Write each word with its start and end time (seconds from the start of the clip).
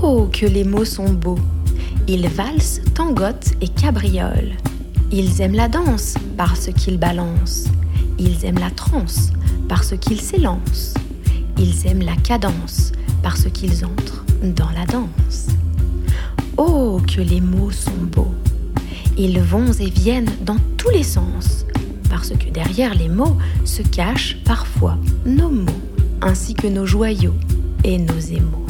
Oh, 0.00 0.28
que 0.32 0.46
les 0.46 0.62
mots 0.62 0.84
sont 0.84 1.12
beaux 1.12 1.38
Ils 2.06 2.28
valsent, 2.28 2.80
tangotent 2.94 3.54
et 3.60 3.66
cabriolent. 3.66 4.54
Ils 5.10 5.40
aiment 5.40 5.56
la 5.56 5.66
danse 5.66 6.14
parce 6.36 6.70
qu'ils 6.72 6.98
balancent. 6.98 7.66
Ils 8.16 8.44
aiment 8.44 8.60
la 8.60 8.70
transe 8.70 9.32
parce 9.68 9.96
qu'ils 9.96 10.20
s'élancent. 10.20 10.94
Ils 11.58 11.86
aiment 11.88 12.04
la 12.04 12.14
cadence 12.14 12.92
parce 13.24 13.46
qu'ils 13.50 13.84
entrent 13.84 14.24
dans 14.42 14.70
la 14.70 14.86
danse. 14.86 15.48
Oh, 16.56 17.00
que 17.06 17.20
les 17.20 17.40
mots 17.40 17.72
sont 17.72 17.90
beaux 18.12 18.34
Ils 19.16 19.40
vont 19.40 19.72
et 19.72 19.90
viennent 19.90 20.30
dans 20.42 20.58
tous 20.76 20.90
les 20.90 21.02
sens, 21.02 21.66
parce 22.08 22.30
que 22.30 22.50
derrière 22.50 22.94
les 22.94 23.08
mots 23.08 23.36
se 23.64 23.82
cachent 23.82 24.38
parfois 24.44 24.96
nos 25.26 25.50
mots, 25.50 25.82
ainsi 26.22 26.54
que 26.54 26.68
nos 26.68 26.86
joyaux 26.86 27.34
et 27.82 27.98
nos 27.98 28.18
émaux. 28.18 28.64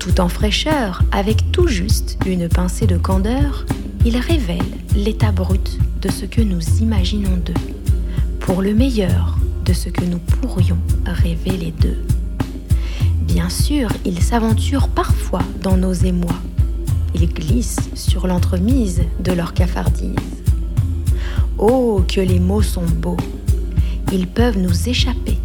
Tout 0.00 0.22
en 0.22 0.28
fraîcheur, 0.28 1.02
avec 1.12 1.52
tout 1.52 1.68
juste 1.68 2.16
une 2.24 2.48
pincée 2.48 2.86
de 2.86 2.96
candeur, 2.96 3.66
ils 4.06 4.16
révèlent 4.16 4.62
l'état 4.96 5.30
brut 5.30 5.78
de 6.00 6.10
ce 6.10 6.24
que 6.24 6.40
nous 6.40 6.62
imaginons 6.80 7.36
d'eux, 7.36 7.52
pour 8.40 8.62
le 8.62 8.72
meilleur 8.72 9.36
de 9.66 9.74
ce 9.74 9.90
que 9.90 10.06
nous 10.06 10.18
pourrions 10.18 10.78
révéler 11.04 11.74
d'eux. 11.78 11.98
Bien 13.20 13.50
sûr, 13.50 13.90
ils 14.06 14.22
s'aventurent 14.22 14.88
parfois 14.88 15.42
dans 15.62 15.76
nos 15.76 15.92
émois. 15.92 16.40
Ils 17.14 17.28
glissent 17.28 17.90
sur 17.94 18.26
l'entremise 18.26 19.02
de 19.22 19.32
leur 19.32 19.52
cafardise. 19.52 20.16
Oh, 21.58 22.02
que 22.08 22.22
les 22.22 22.40
mots 22.40 22.62
sont 22.62 22.86
beaux. 22.86 23.18
Ils 24.14 24.28
peuvent 24.28 24.58
nous 24.58 24.88
échapper. 24.88 25.36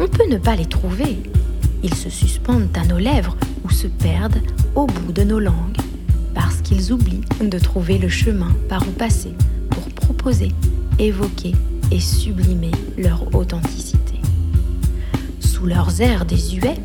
On 0.00 0.08
peut 0.08 0.28
ne 0.30 0.38
pas 0.38 0.56
les 0.56 0.64
trouver. 0.64 1.18
Ils 1.82 1.94
se 1.94 2.10
suspendent 2.10 2.76
à 2.76 2.84
nos 2.84 2.98
lèvres 2.98 3.36
ou 3.64 3.70
se 3.70 3.86
perdent 3.86 4.40
au 4.74 4.86
bout 4.86 5.12
de 5.12 5.22
nos 5.22 5.40
langues, 5.40 5.76
parce 6.34 6.60
qu'ils 6.62 6.92
oublient 6.92 7.24
de 7.40 7.58
trouver 7.58 7.98
le 7.98 8.08
chemin 8.08 8.52
par 8.68 8.86
où 8.86 8.92
passer 8.92 9.32
pour 9.70 9.84
proposer, 9.90 10.52
évoquer 10.98 11.52
et 11.90 12.00
sublimer 12.00 12.70
leur 12.96 13.34
authenticité. 13.34 14.20
Sous 15.40 15.66
leurs 15.66 16.00
airs 16.00 16.24
désuets, 16.24 16.78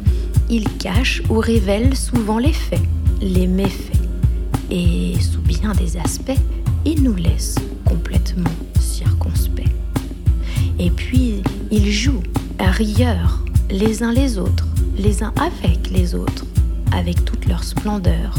ils 0.49 0.67
cachent 0.77 1.23
ou 1.29 1.39
révèlent 1.39 1.95
souvent 1.95 2.39
les 2.39 2.53
faits, 2.53 2.81
les 3.21 3.47
méfaits. 3.47 3.93
Et 4.69 5.13
sous 5.19 5.41
bien 5.41 5.73
des 5.73 5.97
aspects, 5.97 6.39
ils 6.85 7.03
nous 7.03 7.15
laissent 7.15 7.59
complètement 7.85 8.49
circonspects. 8.79 9.63
Et 10.79 10.89
puis, 10.89 11.41
ils 11.71 11.91
jouent 11.91 12.23
à 12.59 12.71
rieur 12.71 13.45
les 13.69 14.03
uns 14.03 14.13
les 14.13 14.37
autres, 14.37 14.66
les 14.97 15.21
uns 15.23 15.33
avec 15.39 15.89
les 15.91 16.15
autres, 16.15 16.45
avec 16.91 17.23
toute 17.23 17.45
leur 17.45 17.63
splendeur, 17.63 18.35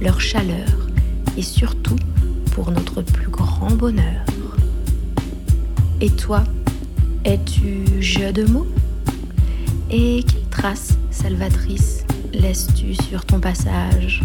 leur 0.00 0.20
chaleur, 0.20 0.88
et 1.36 1.42
surtout 1.42 1.96
pour 2.52 2.70
notre 2.72 3.02
plus 3.02 3.28
grand 3.28 3.70
bonheur. 3.70 4.24
Et 6.00 6.10
toi, 6.10 6.42
es-tu 7.24 8.02
jeu 8.02 8.32
de 8.32 8.44
mots? 8.44 8.66
Et 9.90 10.24
quelle 10.24 10.48
trace 10.50 10.96
salvatrice 11.10 12.04
laisses-tu 12.32 12.94
sur 12.94 13.24
ton 13.24 13.38
passage? 13.38 14.22